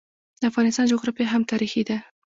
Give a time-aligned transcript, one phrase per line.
[0.39, 1.97] د افغانستان جغرافیه هم تاریخي ده.